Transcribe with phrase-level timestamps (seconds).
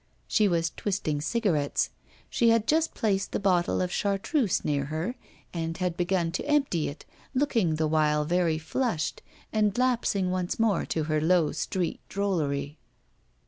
[0.27, 1.91] She was twisting cigarettes;
[2.27, 5.13] she had just placed the bottle of chartreuse near her,
[5.53, 9.21] and had begun to empty it, looking the while very flushed,
[9.53, 12.79] and lapsing once more to her low street drollery.